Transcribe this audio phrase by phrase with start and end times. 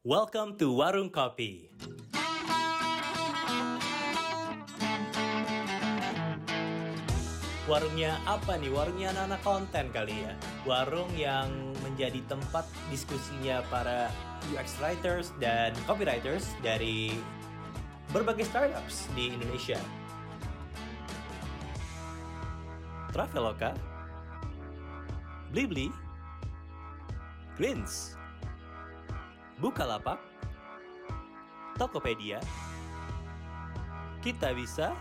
[0.00, 1.68] Welcome to Warung Kopi.
[7.68, 8.72] Warungnya apa nih?
[8.72, 10.32] Warungnya anak-anak konten kali ya.
[10.64, 11.52] Warung yang
[11.84, 14.08] menjadi tempat diskusinya para
[14.48, 17.12] UX writers dan copywriters dari
[18.08, 19.76] berbagai startups di Indonesia.
[23.12, 23.76] Traveloka,
[25.52, 25.92] Blibli,
[27.60, 28.16] Greens,
[29.60, 30.16] Bukalapak,
[31.76, 32.40] Tokopedia,
[34.24, 34.96] Kita Bisa,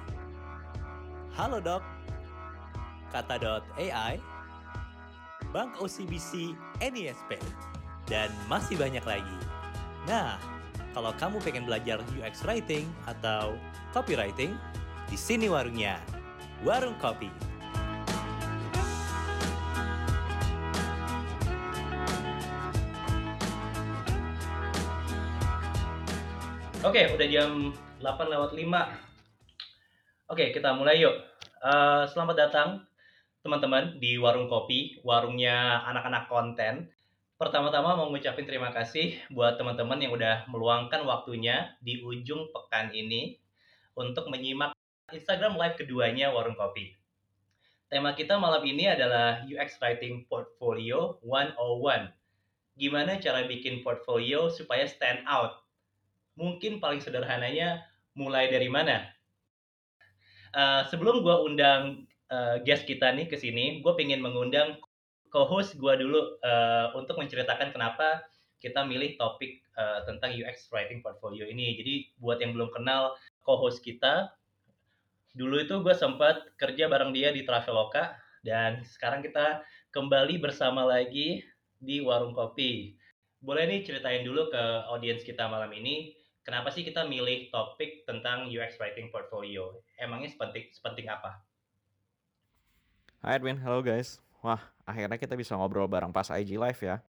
[1.31, 1.79] Halodoc,
[3.15, 4.19] Kata.ai,
[5.55, 7.39] Bank OCBC NISP,
[8.11, 9.37] dan masih banyak lagi.
[10.05, 10.35] Nah,
[10.91, 13.55] kalau kamu pengen belajar UX writing atau
[13.95, 14.59] copywriting,
[15.07, 15.97] di sini warungnya.
[16.67, 17.48] Warung Kopi.
[26.89, 27.69] Oke, udah jam
[28.01, 28.65] 8 lewat 5.
[30.33, 31.21] Oke, kita mulai yuk.
[31.61, 32.81] Uh, selamat datang
[33.45, 36.89] teman-teman di Warung Kopi, warungnya anak-anak konten.
[37.37, 43.37] Pertama-tama mau ngucapin terima kasih buat teman-teman yang udah meluangkan waktunya di ujung pekan ini
[43.93, 44.73] untuk menyimak
[45.13, 46.97] Instagram live keduanya Warung Kopi.
[47.85, 51.53] Tema kita malam ini adalah UX Writing Portfolio 101.
[52.81, 55.58] Gimana cara bikin portfolio supaya stand out
[56.39, 57.83] mungkin paling sederhananya
[58.15, 59.03] mulai dari mana?
[60.55, 64.79] Uh, sebelum gue undang uh, guest kita nih ke sini, gue pengen mengundang
[65.29, 68.23] co-host gue dulu uh, untuk menceritakan kenapa
[68.63, 71.77] kita milih topik uh, tentang UX Writing Portfolio ini.
[71.77, 73.13] Jadi buat yang belum kenal
[73.45, 74.31] co-host kita,
[75.37, 79.61] dulu itu gue sempat kerja bareng dia di Traveloka dan sekarang kita
[79.93, 81.45] kembali bersama lagi
[81.77, 82.97] di Warung Kopi.
[83.39, 86.18] Boleh nih ceritain dulu ke audiens kita malam ini
[86.49, 89.69] kenapa sih kita milih topik tentang UX writing portfolio?
[90.01, 91.37] Emangnya sepenting sepenting apa?
[93.21, 94.17] Hai Edwin, halo guys.
[94.41, 97.05] Wah, akhirnya kita bisa ngobrol bareng pas IG Live ya.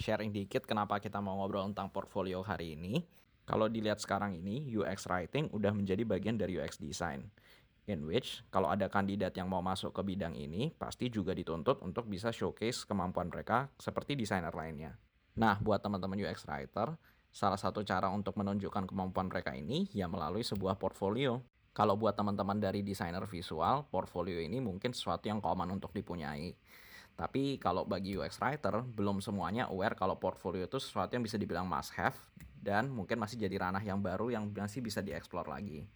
[0.00, 3.04] Sharing dikit kenapa kita mau ngobrol tentang portfolio hari ini.
[3.44, 7.28] Kalau dilihat sekarang ini, UX writing udah menjadi bagian dari UX design.
[7.84, 12.08] In which, kalau ada kandidat yang mau masuk ke bidang ini, pasti juga dituntut untuk
[12.08, 14.96] bisa showcase kemampuan mereka seperti desainer lainnya.
[15.36, 16.96] Nah, buat teman-teman UX writer,
[17.34, 21.42] Salah satu cara untuk menunjukkan kemampuan mereka ini ya melalui sebuah portfolio.
[21.74, 26.54] Kalau buat teman-teman dari desainer visual, portfolio ini mungkin sesuatu yang common untuk dipunyai.
[27.18, 31.66] Tapi kalau bagi UX writer, belum semuanya aware kalau portfolio itu sesuatu yang bisa dibilang
[31.66, 35.90] must have dan mungkin masih jadi ranah yang baru yang masih bisa dieksplor lagi.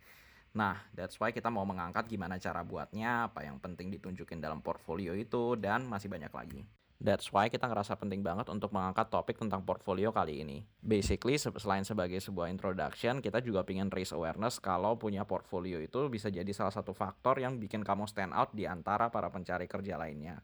[0.59, 5.15] Nah, that's why kita mau mengangkat gimana cara buatnya, apa yang penting ditunjukin dalam portfolio
[5.15, 6.67] itu, dan masih banyak lagi.
[6.99, 10.67] That's why kita ngerasa penting banget untuk mengangkat topik tentang portfolio kali ini.
[10.83, 16.27] Basically, selain sebagai sebuah introduction, kita juga ingin raise awareness kalau punya portfolio itu bisa
[16.27, 20.43] jadi salah satu faktor yang bikin kamu stand out di antara para pencari kerja lainnya.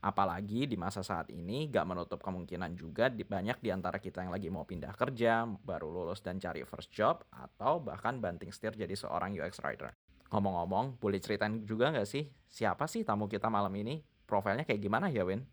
[0.00, 4.32] Apalagi di masa saat ini, gak menutup kemungkinan juga di, banyak di antara kita yang
[4.32, 8.96] lagi mau pindah kerja, baru lulus dan cari first job, atau bahkan banting setir jadi
[8.96, 9.92] seorang UX writer.
[10.32, 14.00] Ngomong-ngomong, boleh ceritain juga nggak sih, siapa sih tamu kita malam ini?
[14.24, 15.44] Profilnya kayak gimana ya, Win?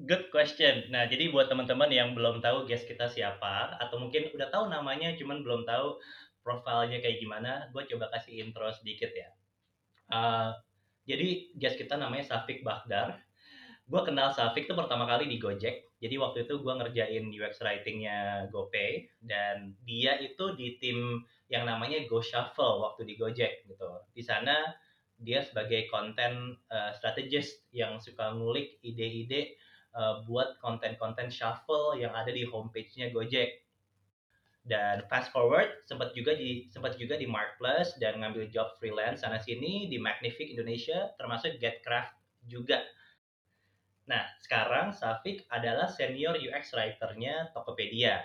[0.00, 0.88] Good question.
[0.88, 5.12] Nah, jadi buat teman-teman yang belum tahu guest kita siapa, atau mungkin udah tahu namanya,
[5.20, 6.00] cuman belum tahu
[6.40, 9.28] profilnya kayak gimana, gue coba kasih intro sedikit ya.
[10.08, 10.50] Uh,
[11.04, 13.20] jadi guest kita namanya Safik Baghdar.
[13.84, 15.92] Gue kenal Safik tuh pertama kali di Gojek.
[16.00, 21.20] Jadi waktu itu gue ngerjain UX writingnya GoPay, dan dia itu di tim
[21.52, 24.02] yang namanya Go Shuffle waktu di Gojek gitu.
[24.16, 24.72] Di sana
[25.20, 29.54] dia sebagai content uh, strategist yang suka ngulik ide-ide
[29.96, 33.64] uh, buat konten-konten shuffle yang ada di homepage-nya Gojek.
[34.62, 39.26] Dan fast forward sempat juga di sempat juga di Mark Plus dan ngambil job freelance
[39.26, 42.14] sana sini di Magnific Indonesia termasuk Getcraft
[42.46, 42.78] juga.
[44.06, 48.22] Nah, sekarang Safik adalah senior UX writer-nya Tokopedia.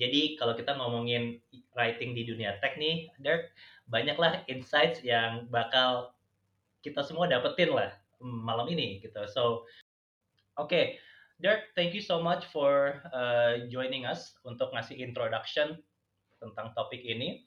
[0.00, 1.36] Jadi kalau kita ngomongin
[1.76, 3.52] writing di dunia tech nih, Dirk,
[3.84, 6.16] banyaklah insights yang bakal
[6.80, 7.92] kita semua dapetin lah
[8.24, 9.20] malam ini gitu.
[9.28, 9.68] So
[10.54, 10.84] Oke, okay.
[11.42, 15.74] Dirk, thank you so much for uh, joining us untuk ngasih introduction
[16.38, 17.42] tentang topik ini.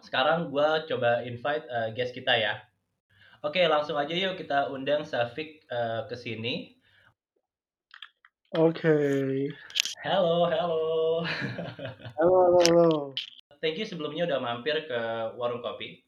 [0.00, 2.56] Sekarang gue coba invite uh, guest kita ya.
[3.44, 6.74] Oke, langsung aja yuk kita undang Safik uh, ke sini.
[8.56, 8.80] Oke.
[8.80, 9.52] Okay.
[10.00, 10.84] Halo, halo.
[12.16, 12.88] halo, halo, halo.
[13.60, 15.00] Thank you sebelumnya udah mampir ke
[15.36, 16.00] Warung Kopi.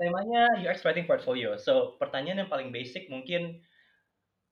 [0.00, 1.60] Temanya UX Writing Portfolio.
[1.60, 3.60] So, pertanyaan yang paling basic mungkin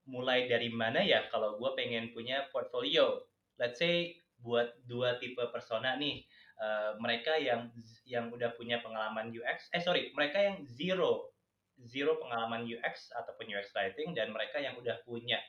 [0.04, 3.24] mulai dari mana ya kalau gue pengen punya portfolio
[3.58, 6.24] let's say buat dua tipe persona nih.
[6.54, 7.66] Uh, mereka yang
[8.06, 11.34] yang udah punya pengalaman UX, eh sorry, mereka yang zero
[11.82, 15.42] zero pengalaman UX ataupun UX writing dan mereka yang udah punya.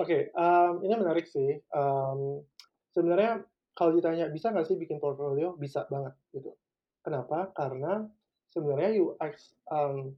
[0.00, 1.60] Oke, okay, um, ini menarik sih.
[1.76, 2.40] Um,
[2.88, 3.44] sebenarnya
[3.76, 6.56] kalau ditanya bisa nggak sih bikin portfolio, bisa banget gitu.
[7.04, 7.52] Kenapa?
[7.52, 8.08] Karena
[8.48, 10.16] sebenarnya UX um,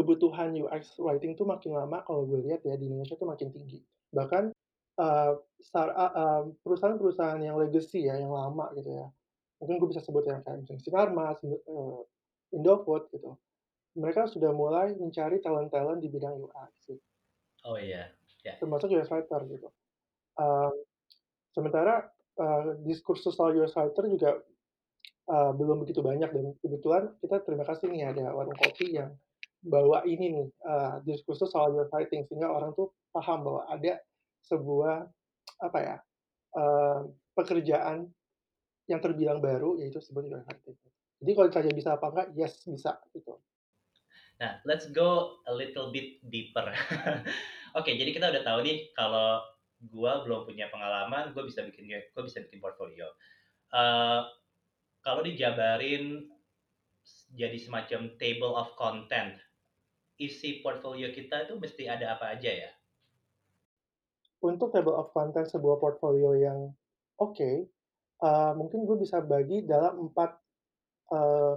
[0.00, 3.84] kebutuhan UX writing tuh makin lama kalau gue lihat ya di Indonesia tuh makin tinggi.
[4.16, 4.48] Bahkan
[4.96, 5.32] uh,
[5.76, 9.06] uh, perusahaan-perusahaan yang legacy ya, yang lama gitu ya.
[9.60, 12.00] Mungkin gue bisa sebut yang kayak misalnya Sinarmas, uh,
[12.56, 13.36] Indofood gitu.
[14.00, 16.72] Mereka sudah mulai mencari talent-talent di bidang UX.
[16.88, 17.04] Gitu.
[17.68, 18.08] Oh iya.
[18.40, 18.56] Yeah.
[18.56, 19.68] Termasuk UX writer gitu.
[20.40, 20.72] Uh,
[21.52, 22.08] sementara
[22.40, 24.40] uh, diskursus soal UX writer juga
[25.28, 29.12] uh, belum begitu banyak dan kebetulan kita terima kasih nih ada warung kopi yang
[29.60, 34.00] bawa ini nih uh, diskursus soal fighting sehingga orang tuh paham bahwa ada
[34.48, 35.04] sebuah
[35.60, 35.96] apa ya
[36.56, 37.04] uh,
[37.36, 38.08] pekerjaan
[38.88, 40.76] yang terbilang baru yaitu sebut fighting.
[41.20, 43.36] Jadi kalau ditanya bisa apa enggak, yes bisa gitu.
[44.40, 46.64] Nah, let's go a little bit deeper.
[47.76, 49.44] Oke, okay, jadi kita udah tahu nih kalau
[49.84, 53.12] gue belum punya pengalaman, gue bisa bikin gue bisa bikin portfolio.
[53.68, 54.24] Uh,
[55.04, 56.24] kalau dijabarin
[57.36, 59.36] jadi semacam table of content
[60.20, 62.70] isi portfolio kita itu mesti ada apa aja ya?
[64.44, 66.72] Untuk table of content sebuah portfolio yang
[67.16, 67.64] oke, okay,
[68.20, 70.30] uh, mungkin gue bisa bagi dalam empat
[71.12, 71.56] uh,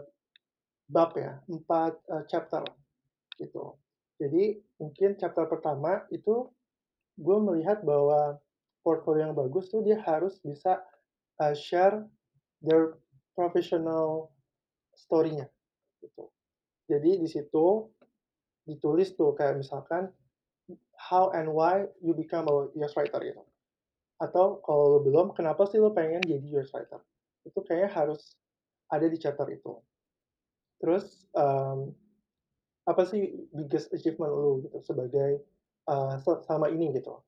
[0.88, 2.64] bab ya, empat uh, chapter
[3.36, 3.76] gitu.
[4.20, 6.48] Jadi mungkin chapter pertama itu
[7.20, 8.40] gue melihat bahwa
[8.84, 10.84] portfolio yang bagus tuh dia harus bisa
[11.40, 12.04] uh, share
[12.64, 13.00] their
[13.36, 14.32] professional
[14.96, 15.48] story-nya
[16.04, 16.30] gitu.
[16.88, 17.90] Jadi di situ
[18.64, 20.12] ditulis tuh kayak misalkan
[20.96, 23.44] how and why you become a UX writer gitu.
[24.22, 27.04] Atau kalau lo belum, kenapa sih lo pengen jadi UX writer?
[27.44, 28.40] Itu kayaknya harus
[28.88, 29.84] ada di chapter itu.
[30.80, 31.92] Terus um,
[32.84, 35.44] apa sih biggest achievement lo gitu sebagai
[35.92, 37.20] uh, sama ini gitu.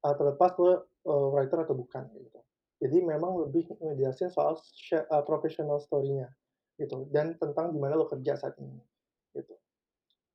[0.00, 2.40] Uh, terlepas lo uh, writer atau bukan gitu.
[2.78, 6.30] Jadi memang lebih ngejelasin soal share, uh, professional story-nya
[6.78, 8.78] gitu dan tentang gimana lo kerja saat ini
[9.34, 9.58] gitu.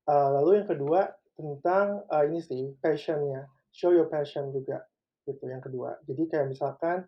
[0.04, 4.84] Uh, lalu yang kedua tentang uh, ini sih passionnya, show your passion juga
[5.24, 5.98] gitu yang kedua.
[6.04, 7.08] Jadi kayak misalkan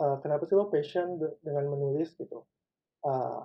[0.00, 2.44] uh, kenapa sih lo passion de dengan menulis gitu.
[3.04, 3.44] Uh,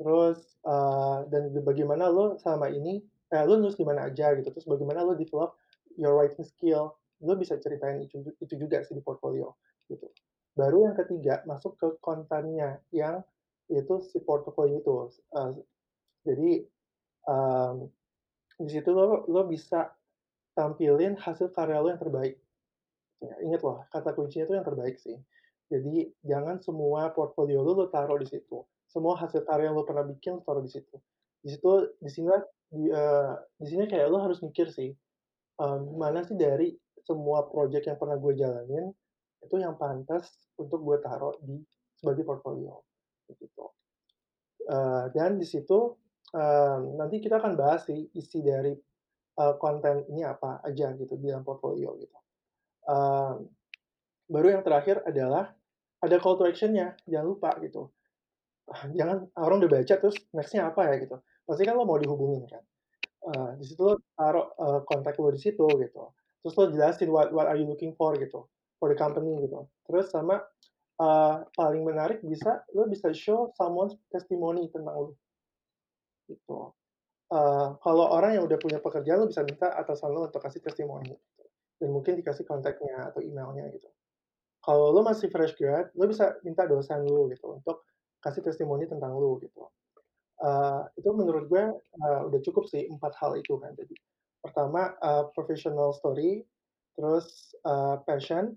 [0.00, 4.48] terus uh, dan bagaimana lo selama ini eh, lo nulis di mana aja gitu.
[4.48, 5.60] Terus bagaimana lo develop
[6.00, 6.96] your writing skill.
[7.20, 9.60] Lo bisa ceritain itu, itu juga sih di portfolio
[9.92, 10.08] gitu.
[10.56, 13.20] Baru yang ketiga masuk ke kontennya yang
[13.68, 15.12] itu si portfolio itu.
[15.36, 15.52] Uh,
[16.24, 16.64] jadi
[17.28, 17.88] um,
[18.60, 19.90] di situ lo lo bisa
[20.56, 22.36] tampilin hasil karya lo yang terbaik.
[23.20, 25.16] Ya, ingat loh, kata kuncinya itu yang terbaik sih.
[25.68, 28.64] Jadi jangan semua portfolio lo lo taruh di situ.
[28.88, 30.96] Semua hasil karya yang lo pernah bikin lo taruh di situ.
[31.40, 31.70] Di situ
[32.00, 32.28] di sini
[32.70, 34.94] di, uh, di sini kayak lo harus mikir sih
[35.60, 36.72] um, mana sih dari
[37.04, 38.88] semua project yang pernah gue jalanin
[39.40, 41.60] itu yang pantas untuk gue taruh di
[41.96, 42.80] sebagai portfolio
[43.30, 43.72] gitu.
[44.68, 45.96] Uh, dan di situ
[46.34, 48.74] um, nanti kita akan bahas sih isi dari
[49.38, 52.18] uh, konten ini apa aja gitu di dalam portfolio gitu.
[52.86, 53.46] Um,
[54.30, 55.54] baru yang terakhir adalah
[56.00, 57.92] ada call to actionnya, jangan lupa gitu.
[58.98, 61.18] Jangan orang udah baca terus nextnya apa ya gitu.
[61.42, 62.62] Pasti kan lo mau dihubungin kan.
[63.20, 66.14] Uh, di situ lo taruh uh, kontak lo di situ gitu.
[66.40, 68.46] Terus lo jelasin what what are you looking for gitu
[68.78, 69.66] for the company gitu.
[69.84, 70.40] Terus sama
[71.02, 75.18] uh, paling menarik bisa lo bisa show someone's testimony tentang lo
[76.30, 76.70] gitu.
[77.30, 81.14] Uh, kalau orang yang udah punya pekerjaan, lo bisa minta atasan lo untuk kasih testimoni,
[81.14, 81.44] gitu.
[81.78, 83.86] dan mungkin dikasih kontaknya atau emailnya gitu.
[84.60, 87.86] Kalau lo masih fresh grad, lo bisa minta dosen lo gitu untuk
[88.18, 89.70] kasih testimoni tentang lo gitu.
[90.40, 93.76] Uh, itu menurut gue uh, udah cukup sih empat hal itu kan.
[93.76, 93.94] Jadi
[94.42, 96.42] pertama uh, professional story,
[96.98, 98.56] terus uh, passion,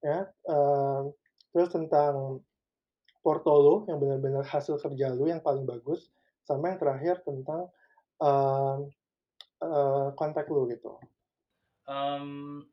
[0.00, 1.10] ya, uh,
[1.52, 2.40] terus tentang
[3.20, 6.08] portfolio yang benar-benar hasil kerja lo yang paling bagus,
[6.48, 7.68] sama yang terakhir tentang
[8.24, 8.80] uh,
[9.60, 10.96] uh, kontak lu gitu.
[11.84, 12.64] Um,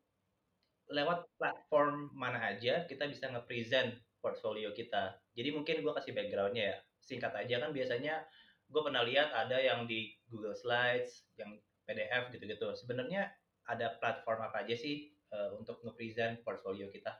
[0.88, 5.20] lewat platform mana aja kita bisa nge-present portfolio kita.
[5.36, 6.76] Jadi mungkin gue kasih backgroundnya ya.
[7.04, 8.24] Singkat aja kan biasanya
[8.66, 12.72] gue pernah lihat ada yang di Google Slides, yang PDF gitu-gitu.
[12.74, 13.30] Sebenarnya
[13.68, 17.12] ada platform apa aja sih uh, untuk nge-present portfolio kita?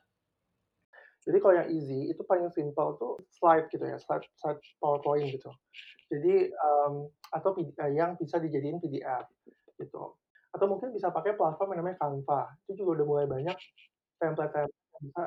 [1.26, 5.50] Jadi kalau yang easy itu paling simple tuh slide gitu ya, slide, slide PowerPoint gitu.
[6.06, 9.26] Jadi um, atau uh, yang bisa dijadiin PDF
[9.76, 10.14] gitu.
[10.54, 12.54] Atau mungkin bisa pakai platform yang namanya Canva.
[12.64, 13.56] Itu juga udah mulai banyak
[14.16, 15.22] template-template yang bisa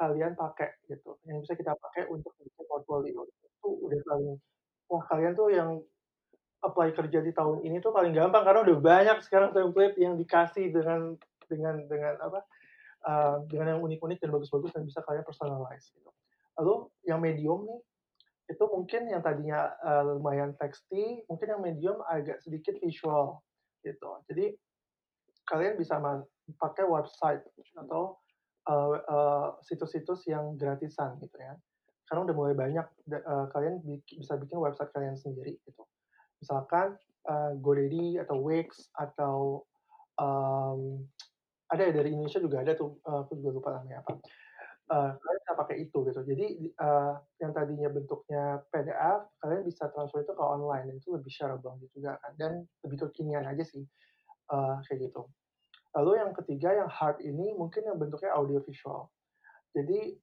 [0.00, 3.28] kalian pakai gitu, yang bisa kita pakai untuk bikin portfolio.
[3.28, 4.40] Itu udah paling
[4.88, 5.76] wah kalian tuh yang
[6.60, 10.72] apply kerja di tahun ini tuh paling gampang karena udah banyak sekarang template yang dikasih
[10.72, 11.16] dengan
[11.48, 12.40] dengan dengan apa,
[13.04, 16.10] uh, dengan yang unik-unik dan bagus-bagus dan bisa kalian personalize gitu.
[16.60, 17.80] Lalu yang medium nih,
[18.50, 23.38] itu mungkin yang tadinya uh, lumayan teksty, mungkin yang medium agak sedikit visual
[23.86, 24.10] gitu.
[24.26, 24.58] Jadi
[25.46, 26.02] kalian bisa
[26.58, 27.46] pakai website
[27.78, 28.18] atau
[28.66, 31.54] uh, uh, situs-situs yang gratisan gitu ya.
[32.10, 32.86] Karena udah mulai banyak
[33.22, 35.86] uh, kalian bisa bikin website kalian sendiri gitu.
[36.42, 36.98] Misalkan
[37.30, 39.62] uh, GoDaddy atau Wix atau
[40.18, 41.06] um,
[41.70, 44.18] ada ya dari Indonesia juga ada tuh, uh, aku juga lupa namanya apa.
[44.90, 46.20] Uh, kalian bisa pakai itu gitu.
[46.26, 46.46] Jadi
[46.82, 51.78] uh, yang tadinya bentuknya PDF, kalian bisa transfer itu ke online dan itu lebih shareable
[51.78, 52.34] gitu juga kan.
[52.34, 53.86] Dan lebih kekinian aja sih
[54.50, 55.30] uh, kayak gitu.
[55.94, 59.10] Lalu yang ketiga yang hard ini mungkin yang bentuknya audio visual.
[59.70, 60.18] Jadi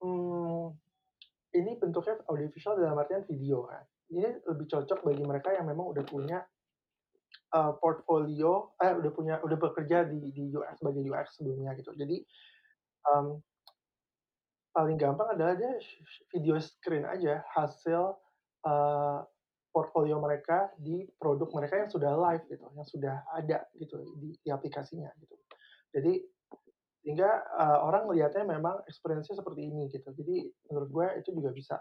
[0.00, 0.64] hmm,
[1.56, 3.84] ini bentuknya audio visual dalam artian video kan.
[4.12, 6.40] Ini lebih cocok bagi mereka yang memang udah punya
[7.56, 11.96] uh, portfolio, eh udah punya udah bekerja di di UX sebagai UX sebelumnya gitu.
[11.96, 12.22] Jadi
[13.08, 13.40] um,
[14.76, 15.80] paling gampang adalah dia
[16.28, 18.12] video screen aja hasil
[18.68, 19.24] uh,
[19.72, 24.48] portfolio mereka di produk mereka yang sudah live gitu, yang sudah ada gitu di, di
[24.52, 25.32] aplikasinya gitu.
[25.96, 26.12] Jadi
[27.00, 30.12] sehingga uh, orang melihatnya memang experience-nya seperti ini gitu.
[30.12, 31.76] Jadi menurut gue itu juga bisa.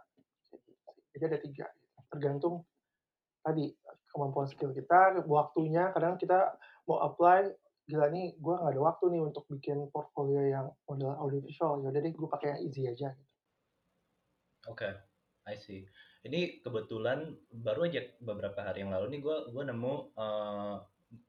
[1.11, 1.99] Jadi ada tiga, gitu.
[2.15, 2.55] tergantung
[3.43, 3.75] tadi
[4.13, 5.91] kemampuan skill kita, waktunya.
[5.91, 6.55] Kadang kita
[6.87, 7.51] mau apply,
[7.85, 11.85] gila nih gue nggak ada waktu nih untuk bikin portfolio yang model audiovisual.
[11.85, 13.13] Ya jadi gue pakai yang easy aja.
[13.13, 13.31] Gitu.
[14.65, 14.93] Oke, okay.
[15.45, 15.85] I see.
[16.25, 20.81] Ini kebetulan baru aja beberapa hari yang lalu nih gue gue nemu uh,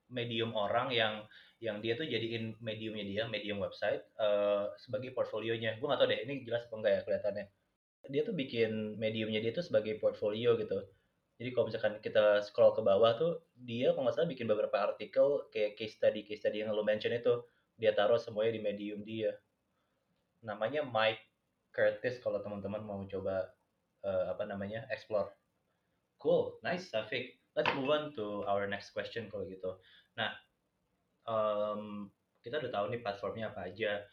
[0.09, 1.29] medium orang yang
[1.61, 5.77] yang dia tuh jadiin mediumnya dia, medium website uh, sebagai portfolionya.
[5.77, 7.45] Gue gak tau deh ini jelas apa enggak ya kelihatannya.
[8.07, 10.81] Dia tuh bikin mediumnya dia tuh sebagai portfolio gitu.
[11.37, 15.45] Jadi kalau misalkan kita scroll ke bawah tuh dia kalau nggak salah bikin beberapa artikel
[15.53, 17.45] kayak case study case study yang lo mention itu
[17.77, 19.37] dia taruh semuanya di medium dia.
[20.41, 21.21] Namanya Mike
[21.77, 23.53] Curtis kalau teman-teman mau coba
[24.01, 25.29] uh, apa namanya explore.
[26.17, 27.37] Cool, nice, Safik.
[27.53, 29.77] Let's move on to our next question kalau gitu.
[30.17, 30.33] Nah,
[31.29, 32.09] um,
[32.41, 34.09] kita udah tahu nih platformnya apa aja.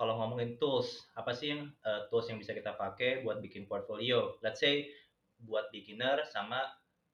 [0.00, 4.40] Kalau ngomongin tools, apa sih yang uh, tools yang bisa kita pakai buat bikin portfolio?
[4.40, 4.88] Let's say
[5.44, 6.60] buat beginner sama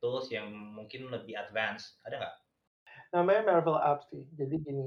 [0.03, 2.37] tools yang mungkin lebih advance ada nggak?
[3.15, 4.27] Namanya Marvel App sih.
[4.35, 4.87] Jadi gini,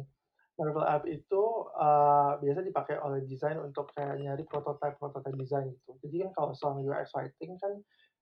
[0.60, 1.44] Marvel App itu
[1.80, 5.00] uh, biasa dipakai oleh desain untuk kayak nyari prototype
[5.40, 5.96] desain gitu.
[6.04, 7.80] Jadi kan kalau soal UX writing kan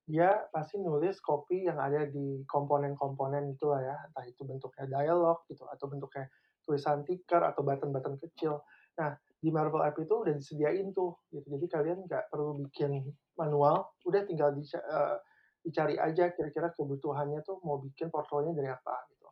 [0.07, 5.67] dia pasti nulis copy yang ada di komponen-komponen itulah ya, entah itu bentuknya dialog gitu
[5.67, 6.31] atau bentuknya
[6.63, 8.63] tulisan ticker atau button-button kecil.
[8.95, 11.45] Nah, di Marvel App itu udah disediain tuh gitu.
[11.45, 13.05] Jadi kalian nggak perlu bikin
[13.37, 15.17] manual, udah tinggal di, uh,
[15.61, 19.27] dicari aja kira-kira kebutuhannya tuh mau bikin portfolio dari apa gitu.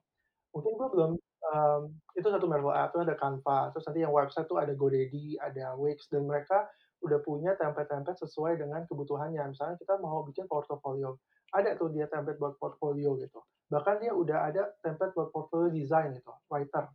[0.54, 1.12] Mungkin gue belum
[1.52, 1.82] um,
[2.14, 5.74] itu satu Marvel App tuh ada Canva, terus nanti yang website tuh ada GoDaddy, ada
[5.76, 6.70] Wix dan mereka
[7.04, 9.42] udah punya template-template sesuai dengan kebutuhannya.
[9.52, 11.18] Misalnya kita mau bikin portfolio,
[11.54, 13.42] ada tuh dia template buat portfolio gitu.
[13.70, 16.88] Bahkan dia udah ada template buat portfolio design gitu, writer.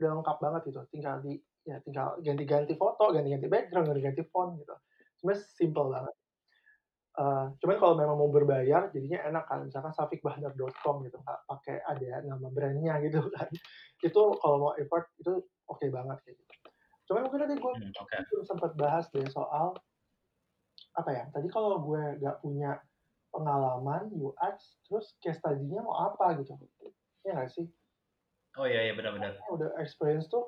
[0.00, 4.74] Udah lengkap banget gitu, tinggal di ya tinggal ganti-ganti foto, ganti-ganti background, ganti-ganti font gitu.
[5.20, 6.14] Sebenarnya simple banget.
[7.14, 9.62] Uh, cuman kalau memang mau berbayar, jadinya enak kan.
[9.62, 13.48] Misalkan safikbahnar.com gitu, nggak pakai ada nama brandnya gitu kan.
[14.02, 16.52] Itu kalau mau effort itu oke okay banget kayak gitu.
[17.06, 18.20] Cuman mungkin tadi gue hmm, okay.
[18.44, 19.78] sempat bahas deh soal
[20.98, 21.24] apa ya?
[21.30, 22.82] Tadi kalau gue nggak punya
[23.30, 26.54] pengalaman UX, terus case study-nya mau apa gitu?
[27.22, 27.66] Ya nggak sih?
[28.54, 29.34] Oh iya, iya benar-benar.
[29.50, 30.46] Udah experience tuh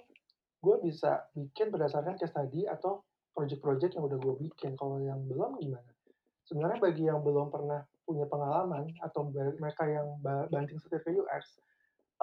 [0.63, 3.03] gue bisa bikin berdasarkan case study atau
[3.35, 4.79] project-project yang udah gue bikin.
[4.79, 5.91] Kalau yang belum gimana?
[6.47, 11.59] Sebenarnya bagi yang belum pernah punya pengalaman atau mereka yang banting setir ke UX,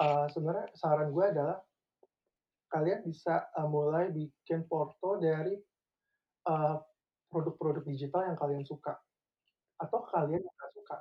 [0.00, 1.60] uh, sebenarnya saran gue adalah
[2.72, 5.54] kalian bisa uh, mulai bikin porto dari
[6.48, 6.80] uh,
[7.28, 8.96] produk-produk digital yang kalian suka
[9.76, 10.96] atau kalian yang gak suka.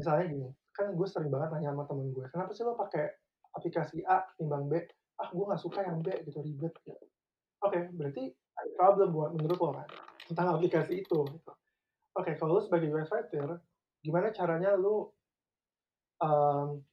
[0.00, 3.25] Misalnya gini, kan gue sering banget nanya sama temen gue, kenapa sih lo pakai
[3.56, 4.76] aplikasi A timbang B?
[5.16, 6.92] ah gue nggak suka yang B gitu ribet gitu.
[7.64, 9.88] oke okay, berarti ada problem buat menurut lo kan
[10.28, 11.52] tentang aplikasi itu gitu.
[11.52, 11.56] oke
[12.20, 13.60] okay, kalau lo sebagai UX writer
[14.04, 15.16] gimana caranya lo
[16.20, 16.84] um,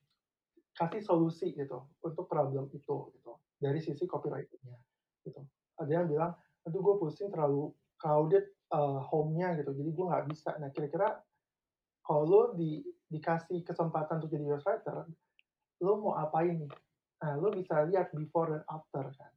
[0.73, 4.79] kasih solusi gitu untuk problem itu gitu dari sisi copywritingnya
[5.27, 5.43] gitu
[5.77, 6.31] ada yang bilang
[6.63, 11.19] aduh gue pusing terlalu crowded uh, home-nya gitu jadi gue nggak bisa nah kira-kira
[12.03, 15.07] kalau lo di, dikasih kesempatan untuk jadi UX writer
[15.83, 16.71] lo mau apain nih
[17.23, 19.31] Nah, lo bisa lihat before dan after kan.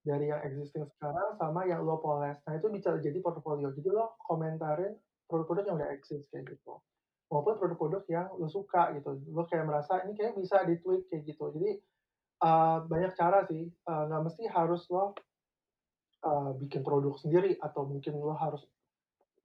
[0.00, 2.40] dari yang existing sekarang sama yang lo poles.
[2.48, 3.68] Nah, itu bisa jadi portofolio.
[3.76, 4.96] Jadi lo komentarin
[5.28, 6.80] produk-produk yang udah exist kayak gitu.
[7.28, 9.20] Maupun produk-produk yang lo suka gitu.
[9.28, 11.52] Lo kayak merasa ini kayak bisa di-tweak kayak gitu.
[11.52, 11.84] Jadi
[12.40, 13.68] uh, banyak cara sih.
[13.84, 15.12] Uh, nggak mesti harus lo
[16.24, 18.64] uh, bikin produk sendiri atau mungkin lo harus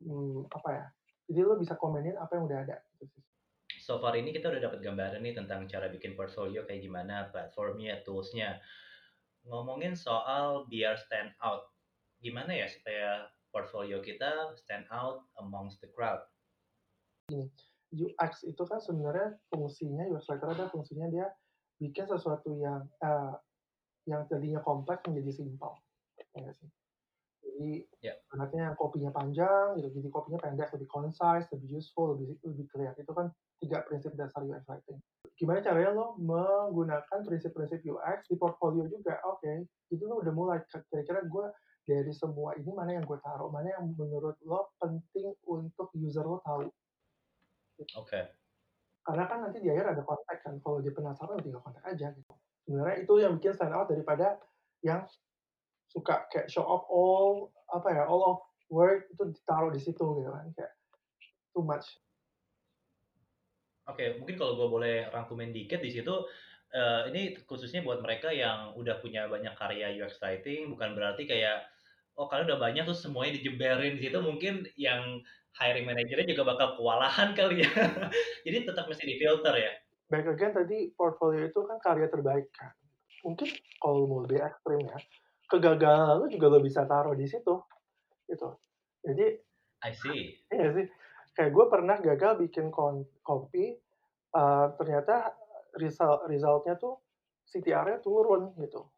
[0.07, 0.85] hmm, apa ya?
[1.27, 2.79] Jadi lo bisa komenin apa yang udah ada.
[2.95, 3.23] Gitu sih.
[3.85, 8.01] So far ini kita udah dapat gambaran nih tentang cara bikin portfolio kayak gimana, platformnya,
[8.01, 8.57] toolsnya.
[9.45, 11.69] Ngomongin soal biar stand out,
[12.17, 16.25] gimana ya supaya portfolio kita stand out amongst the crowd?
[17.29, 17.45] Gini,
[17.93, 21.29] UX itu kan sebenarnya fungsinya UX writer ada fungsinya dia
[21.77, 23.37] bikin sesuatu yang uh,
[24.09, 25.77] yang tadinya kompleks menjadi simpel,
[26.33, 26.73] ya sih.
[27.55, 28.19] Jadi yeah.
[28.35, 32.91] anaknya yang kopinya panjang, gitu, jadi kopinya pendek, lebih concise, lebih useful, lebih lebih clear.
[32.99, 33.31] Itu kan
[33.63, 34.99] tiga prinsip dasar UX writing.
[35.39, 39.23] Gimana caranya lo menggunakan prinsip-prinsip UX di portfolio juga?
[39.31, 39.57] Oke, okay.
[39.87, 41.45] jadi lo udah mulai kira-kira gue
[41.87, 46.43] dari semua ini mana yang gue taruh, mana yang menurut lo penting untuk user lo
[46.43, 46.67] tahu.
[46.67, 48.03] Oke.
[48.03, 48.23] Okay.
[49.05, 52.33] Karena kan nanti di akhir ada kontak kan, kalau dia penasaran tinggal kontak aja gitu.
[52.67, 54.41] Sebenarnya itu yang bikin stand out daripada
[54.81, 55.05] yang
[55.95, 60.27] suka kayak show off all apa ya all of work itu ditaruh di situ gitu
[60.27, 60.73] kan kayak
[61.55, 61.87] too much.
[63.85, 66.25] Oke, okay, mungkin kalau gue boleh rangkumin dikit di situ,
[66.73, 71.69] uh, ini khususnya buat mereka yang udah punya banyak karya UX writing, bukan berarti kayak
[72.17, 75.21] oh kalian udah banyak tuh semuanya dijeberin di situ, mungkin yang
[75.55, 77.71] hiring manajernya juga bakal kewalahan kali ya.
[78.43, 79.71] Jadi tetap mesti difilter ya.
[80.09, 82.73] Back again tadi portfolio itu kan karya terbaik kan.
[83.21, 83.49] Mungkin
[83.81, 84.97] kalau mau lebih ekstrim ya,
[85.49, 87.55] kegagalan lu juga lo bisa taruh di situ
[88.25, 88.49] gitu.
[89.05, 89.25] Jadi
[89.85, 90.33] I see.
[90.49, 90.85] iya sih?
[91.35, 92.71] Kayak gue pernah gagal bikin
[93.21, 93.75] kopi
[94.33, 95.35] uh, ternyata
[95.77, 96.97] result resultnya tuh
[97.45, 98.89] CTR-nya turun gitu.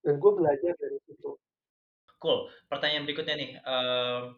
[0.00, 1.36] Dan gue belajar dari situ.
[2.16, 2.48] Cool.
[2.70, 4.32] Pertanyaan berikutnya nih uh,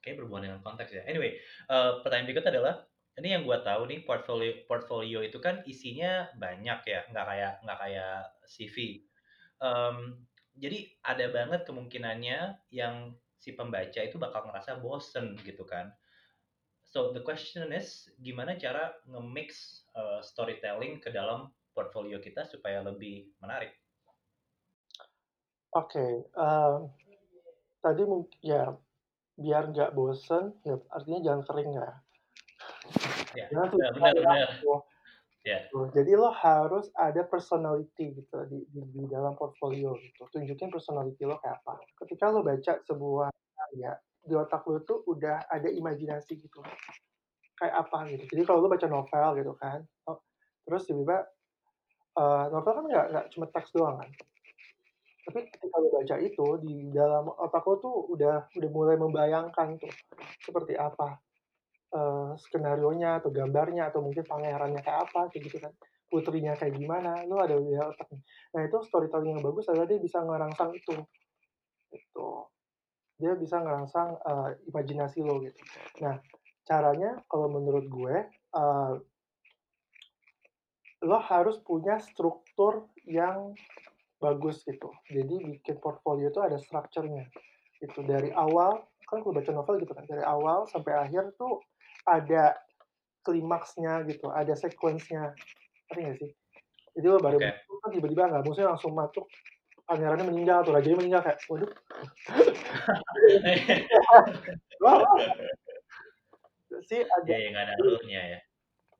[0.00, 1.02] kayak berhubungan dengan konteks ya.
[1.04, 1.36] Anyway
[1.68, 2.74] uh, pertanyaan berikutnya adalah
[3.20, 7.78] ini yang gue tahu nih portfolio portfolio itu kan isinya banyak ya nggak kayak nggak
[7.84, 8.16] kayak
[8.48, 9.04] CV
[9.62, 10.18] um,
[10.58, 15.94] jadi ada banget kemungkinannya yang si pembaca itu bakal ngerasa bosen gitu kan.
[16.92, 23.32] So the question is gimana cara nge-mix uh, storytelling ke dalam portfolio kita supaya lebih
[23.40, 23.72] menarik?
[25.72, 26.84] Oke, okay, uh,
[27.80, 28.76] tadi mungkin ya
[29.40, 31.90] biar nggak bosen, ya artinya jangan kering ya.
[33.32, 34.48] Ya, jangan benar, benar.
[35.42, 35.66] Yeah.
[35.66, 35.90] Gitu.
[35.90, 40.30] Jadi lo harus ada personality gitu di, di, di dalam portfolio gitu.
[40.30, 41.82] Tunjukin personality lo kayak apa.
[41.98, 46.62] Ketika lo baca sebuah karya, di otak lo tuh udah ada imajinasi gitu.
[47.58, 48.24] Kayak apa gitu.
[48.30, 50.22] Jadi kalau lo baca novel gitu kan, oh,
[50.62, 51.26] terus tiba-tiba
[52.22, 54.10] uh, novel kan nggak nggak cuma teks doang kan.
[55.22, 59.90] Tapi ketika lo baca itu di dalam otak lo tuh udah udah mulai membayangkan tuh
[60.38, 61.18] seperti apa
[61.92, 65.72] uh, skenario nya atau gambarnya atau mungkin pangerannya kayak apa kayak gitu kan.
[66.12, 68.08] Putrinya kayak gimana lu ada di otak
[68.52, 70.94] nah itu storytelling yang bagus adalah dia bisa ngerangsang itu.
[71.92, 72.28] Itu
[73.16, 75.60] dia bisa ngerangsang uh, imajinasi lo gitu.
[76.04, 76.20] Nah
[76.68, 78.16] caranya kalau menurut gue
[78.56, 78.94] uh,
[81.02, 83.54] lo harus punya struktur yang
[84.22, 84.94] bagus gitu.
[85.10, 87.26] Jadi bikin portfolio itu ada strukturnya
[87.82, 91.60] itu dari awal kan kalau baca novel gitu kan dari awal sampai akhir tuh
[92.06, 92.54] ada
[93.22, 95.34] klimaksnya gitu, ada sequence-nya.
[95.90, 96.30] Ngerti nggak sih?
[96.92, 97.64] Jadi lo baru okay.
[97.64, 99.24] kan tiba-tiba nggak, maksudnya langsung masuk
[99.88, 101.68] pangerannya meninggal atau rajanya meninggal kayak, waduh.
[104.82, 105.16] wah, wah.
[106.88, 107.32] sih ada.
[107.32, 108.40] Ya, nggak ada alurnya ya.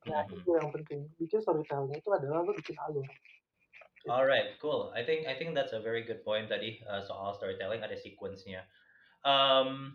[0.09, 0.35] Nah, hmm.
[0.35, 1.01] itu yang penting.
[1.19, 3.07] Bikin storytelling itu adalah lo bikin alur.
[4.11, 4.91] Alright, cool.
[4.99, 8.67] I think I think that's a very good point tadi uh, soal storytelling ada sequence-nya.
[9.23, 9.95] Um,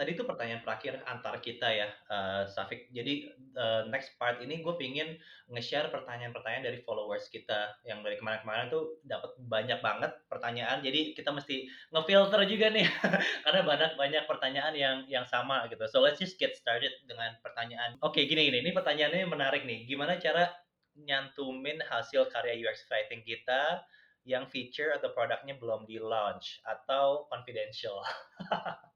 [0.00, 2.88] tadi itu pertanyaan terakhir antar kita ya, uh, Safik.
[2.88, 5.20] Jadi uh, next part ini gue pingin
[5.52, 10.80] nge-share pertanyaan-pertanyaan dari followers kita yang dari kemarin-kemarin tuh dapat banyak banget pertanyaan.
[10.80, 12.88] Jadi kita mesti ngefilter juga nih
[13.44, 15.84] karena banyak banyak pertanyaan yang yang sama gitu.
[15.92, 18.00] So let's just get started dengan pertanyaan.
[18.00, 18.64] Oke, okay, gini gini.
[18.64, 19.84] Ini pertanyaannya menarik nih.
[19.84, 20.48] Gimana cara
[20.96, 23.84] nyantumin hasil karya UX writing kita
[24.24, 28.00] yang feature atau produknya belum di launch atau confidential?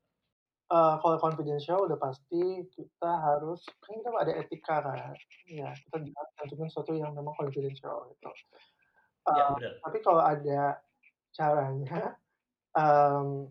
[0.73, 5.13] Uh, kalau confidential udah pasti kita harus kan kita ada etika kan,
[5.45, 6.09] ya kita
[6.41, 8.31] cantumin sesuatu yang memang confidential gitu.
[9.29, 10.81] Ya, Uh, tapi kalau ada
[11.33, 12.17] caranya,
[12.81, 13.49] um,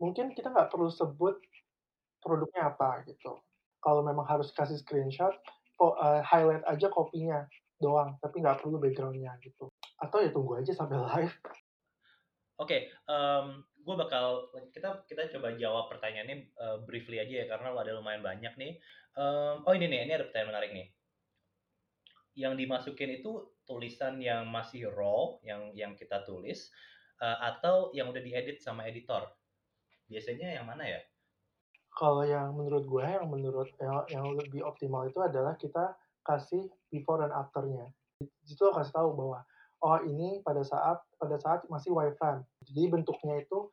[0.00, 1.40] mungkin kita nggak perlu sebut
[2.20, 3.40] produknya apa gitu.
[3.80, 5.32] Kalau memang harus kasih screenshot,
[5.80, 7.48] uh, highlight aja kopinya.
[7.80, 9.72] doang, tapi nggak perlu background-nya gitu.
[9.96, 11.32] Atau ya tunggu aja sampai live.
[12.60, 17.96] Oke, um, gue bakal kita kita coba jawab pertanyaannya uh, briefly aja ya karena ada
[17.96, 18.72] lumayan banyak nih.
[19.16, 20.86] Um, oh ini nih, ini ada pertanyaan menarik nih.
[22.38, 26.70] Yang dimasukin itu tulisan yang masih raw, yang yang kita tulis,
[27.20, 29.28] uh, atau yang udah diedit sama editor.
[30.10, 31.00] Biasanya yang mana ya?
[31.90, 37.22] Kalau yang menurut gue, yang menurut yang, yang lebih optimal itu adalah kita kasih before
[37.22, 37.90] dan afternya.
[38.46, 39.42] Itu kasih tahu bahwa
[39.80, 42.44] oh ini pada saat pada saat masih wireframe.
[42.68, 43.72] Jadi bentuknya itu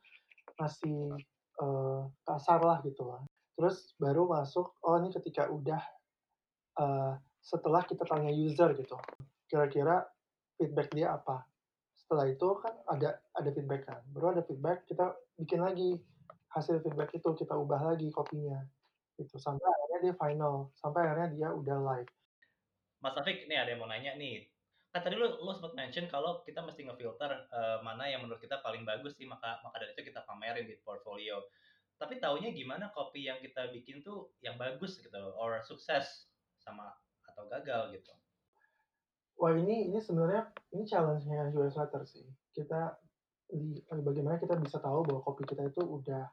[0.56, 1.14] masih
[1.60, 3.22] uh, kasar lah gitu lah.
[3.58, 5.82] Terus baru masuk oh ini ketika udah
[6.80, 8.96] uh, setelah kita tanya user gitu.
[9.48, 10.06] Kira-kira
[10.56, 11.44] feedback dia apa?
[11.98, 14.00] Setelah itu kan ada ada feedback kan.
[14.12, 16.00] Baru ada feedback kita bikin lagi
[16.52, 18.64] hasil feedback itu kita ubah lagi kopinya
[19.18, 22.10] itu sampai akhirnya dia final sampai akhirnya dia udah live
[23.02, 24.46] Mas Afik nih ada yang mau nanya nih
[24.98, 28.58] kan tadi lu lu sempat mention kalau kita mesti ngefilter uh, mana yang menurut kita
[28.58, 31.46] paling bagus sih maka maka dari itu kita pamerin di portfolio.
[31.94, 36.26] Tapi taunya gimana kopi yang kita bikin tuh yang bagus gitu or sukses
[36.58, 36.90] sama
[37.30, 38.10] atau gagal gitu.
[39.38, 42.26] Wah ini ini sebenarnya ini challenge-nya US Letter sih.
[42.50, 42.98] Kita
[43.54, 46.26] di, bagaimana kita bisa tahu bahwa kopi kita itu udah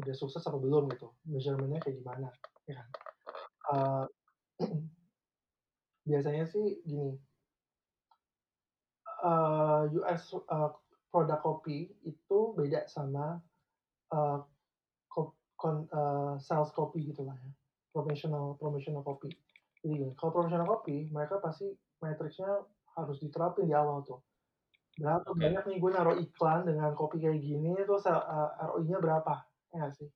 [0.00, 1.12] udah sukses apa belum gitu.
[1.28, 2.32] Measurementnya kayak gimana
[2.66, 2.82] ya
[3.70, 4.04] uh,
[6.08, 7.14] biasanya sih gini
[9.22, 10.70] uh, eh, US uh,
[11.08, 13.40] produk kopi itu beda sama
[14.12, 14.40] uh,
[15.56, 17.52] kon, uh, sales kopi gitu lah ya.
[17.94, 19.32] Professional professional kopi.
[19.80, 21.72] Jadi kalau professional kopi mereka pasti
[22.04, 22.64] matriksnya
[22.96, 24.20] harus diterapin di awal tuh.
[24.96, 25.40] Berapa okay.
[25.48, 29.44] banyak nih gue naruh iklan dengan kopi kayak gini terus uh, ROI-nya berapa?
[29.76, 30.08] Ya sih?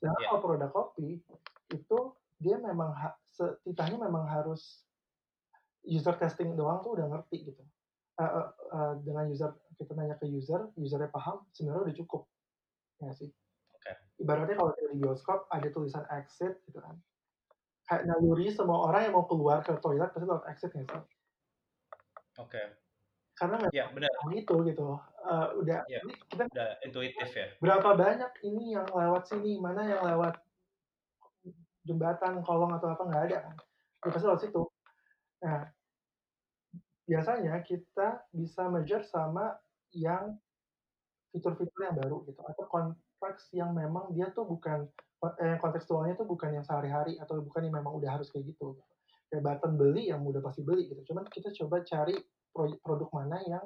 [0.00, 0.28] Sedangkan yeah.
[0.32, 1.20] kalau produk kopi
[1.68, 1.98] itu
[2.40, 2.92] dia memang
[3.32, 4.88] setidaknya memang harus
[5.84, 7.62] user testing doang tuh udah ngerti gitu
[8.18, 12.22] uh, uh, dengan user kita nanya ke user usernya paham sebenarnya udah cukup.
[12.98, 13.30] Ya sih.
[13.78, 13.94] Okay.
[14.18, 16.98] ibaratnya kalau di bioskop ada tulisan exit gitu kan.
[17.86, 20.98] Kayak naluri semua orang yang mau keluar ke toilet pasti lewat exit ya sih?
[20.98, 21.06] Oke.
[22.50, 22.66] Okay
[23.38, 24.10] karena nggak ya, benar.
[24.34, 24.98] itu gitu.
[25.22, 27.46] Uh, udah ya, ini kita udah intuitif ya.
[27.62, 30.40] berapa banyak ini yang lewat sini mana yang lewat
[31.86, 33.54] jembatan kolong atau apa nggak ada kan.
[34.02, 34.62] Ya, pasti lewat situ.
[35.46, 35.70] Nah
[37.08, 39.56] biasanya kita bisa measure sama
[39.96, 40.36] yang
[41.32, 44.84] fitur-fitur yang baru gitu atau konteks yang memang dia tuh bukan
[45.40, 48.76] eh, kontekstualnya tuh bukan yang sehari-hari atau bukan yang memang udah harus kayak gitu
[49.32, 52.16] kayak button beli yang udah pasti beli gitu cuman kita coba cari
[52.84, 53.64] produk mana yang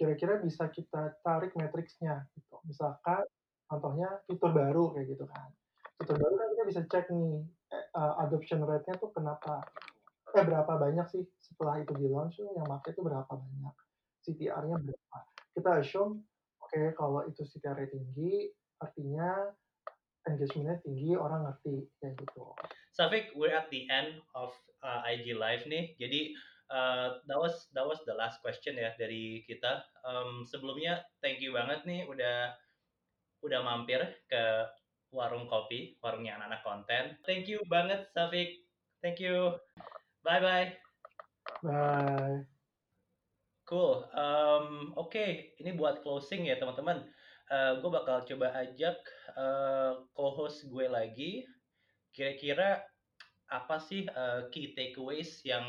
[0.00, 2.56] kira-kira bisa kita tarik matriksnya gitu.
[2.64, 3.20] Misalkan
[3.68, 5.52] contohnya fitur baru kayak gitu kan.
[6.00, 7.44] Fitur baru kan kita bisa cek nih
[7.92, 9.60] uh, adoption rate-nya tuh kenapa
[10.36, 13.74] eh berapa banyak sih setelah itu di launch yang pakai itu berapa banyak
[14.20, 15.18] CTR-nya berapa
[15.56, 16.22] kita assume
[16.62, 19.50] oke okay, kalau itu CTR tinggi artinya
[20.28, 22.54] engagement-nya tinggi orang ngerti kayak gitu
[22.94, 24.52] Safik we're at the end of
[24.84, 26.36] uh, IG live nih jadi
[26.70, 29.82] uh, that was that was the last question ya dari kita.
[30.06, 32.54] Um, sebelumnya thank you banget nih udah
[33.44, 34.42] udah mampir ke
[35.10, 37.04] warung kopi, warungnya anak-anak konten.
[37.26, 38.62] Thank you banget Safik.
[39.02, 39.58] Thank you.
[40.20, 40.68] Bye bye.
[41.64, 42.44] Bye.
[43.64, 44.02] Cool.
[44.12, 45.30] Um, Oke, okay.
[45.62, 47.06] ini buat closing ya teman-teman.
[47.50, 48.98] Uh, gue bakal coba ajak
[49.38, 51.46] uh, co-host gue lagi.
[52.10, 52.82] Kira-kira
[53.50, 55.62] apa sih uh, key takeaways yang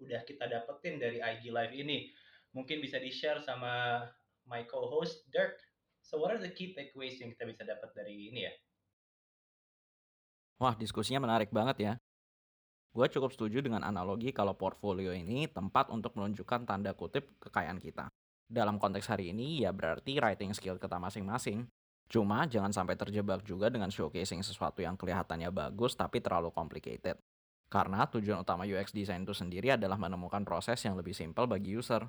[0.00, 2.08] udah kita dapetin dari IG Live ini?
[2.56, 4.04] Mungkin bisa di-share sama
[4.48, 5.56] my co-host Dirk.
[6.02, 8.52] So what are the key takeaways yang kita bisa dapat dari ini ya?
[10.58, 11.92] Wah, diskusinya menarik banget ya.
[12.92, 18.12] Gue cukup setuju dengan analogi kalau portfolio ini tempat untuk menunjukkan tanda kutip kekayaan kita.
[18.44, 21.64] Dalam konteks hari ini, ya berarti writing skill kita masing-masing.
[22.12, 27.16] Cuma jangan sampai terjebak juga dengan showcasing sesuatu yang kelihatannya bagus tapi terlalu complicated.
[27.72, 32.04] Karena tujuan utama UX design itu sendiri adalah menemukan proses yang lebih simpel bagi user.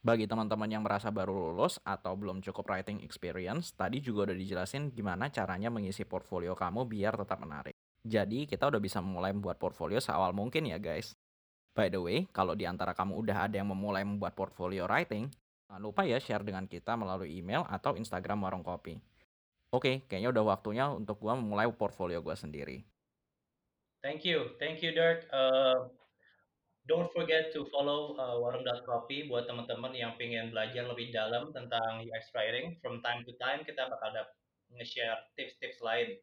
[0.00, 4.96] Bagi teman-teman yang merasa baru lulus atau belum cukup writing experience, tadi juga udah dijelasin
[4.96, 7.76] gimana caranya mengisi portfolio kamu biar tetap menarik.
[8.04, 11.16] Jadi kita udah bisa memulai membuat portfolio seawal mungkin ya guys.
[11.72, 15.32] By the way, kalau di antara kamu udah ada yang memulai membuat portfolio writing,
[15.74, 18.94] Jangan lupa ya share dengan kita melalui email atau Instagram Warung Kopi.
[19.74, 22.78] Oke, kayaknya udah waktunya untuk gue memulai portfolio gue sendiri.
[23.98, 25.26] Thank you, thank you Dirk.
[25.34, 25.90] Uh,
[26.86, 32.30] don't forget to follow uh, warung.kopi buat teman-teman yang pengen belajar lebih dalam tentang UX
[32.36, 32.78] writing.
[32.78, 34.14] From time to time kita bakal
[34.78, 36.20] nge-share tips-tips lain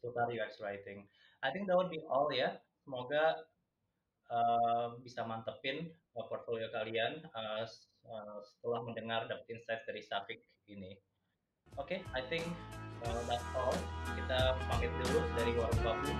[0.00, 1.04] seputar UX writing.
[1.44, 2.56] I think that would be all ya.
[2.80, 3.44] Semoga
[4.32, 7.68] uh, bisa mantepin uh, portfolio kalian uh,
[8.08, 10.40] uh, setelah mendengar dapat insight dari Safik
[10.72, 10.96] ini.
[11.78, 12.42] Oke, okay, I think
[13.04, 13.76] uh, that's all.
[14.16, 16.10] Kita pamit dulu dari Warung Babu.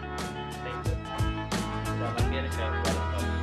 [0.62, 0.96] Thank you.
[2.00, 3.39] Selamat ke